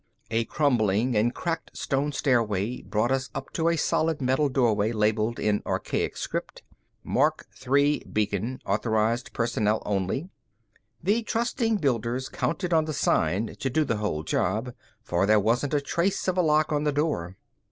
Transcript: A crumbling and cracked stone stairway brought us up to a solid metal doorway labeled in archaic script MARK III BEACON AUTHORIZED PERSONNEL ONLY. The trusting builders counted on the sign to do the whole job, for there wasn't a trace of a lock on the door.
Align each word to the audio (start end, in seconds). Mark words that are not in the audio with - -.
A 0.31 0.45
crumbling 0.45 1.15
and 1.15 1.31
cracked 1.31 1.77
stone 1.77 2.11
stairway 2.11 2.81
brought 2.81 3.11
us 3.11 3.29
up 3.35 3.53
to 3.53 3.69
a 3.69 3.77
solid 3.77 4.19
metal 4.19 4.49
doorway 4.49 4.91
labeled 4.91 5.37
in 5.37 5.61
archaic 5.63 6.17
script 6.17 6.63
MARK 7.03 7.45
III 7.63 8.05
BEACON 8.11 8.61
AUTHORIZED 8.65 9.31
PERSONNEL 9.31 9.83
ONLY. 9.85 10.31
The 11.03 11.21
trusting 11.21 11.77
builders 11.77 12.29
counted 12.29 12.73
on 12.73 12.85
the 12.85 12.93
sign 12.93 13.55
to 13.59 13.69
do 13.69 13.85
the 13.85 13.97
whole 13.97 14.23
job, 14.23 14.73
for 15.03 15.27
there 15.27 15.39
wasn't 15.39 15.75
a 15.75 15.79
trace 15.81 16.27
of 16.27 16.35
a 16.35 16.41
lock 16.41 16.71
on 16.71 16.83
the 16.83 16.91
door. 16.91 17.37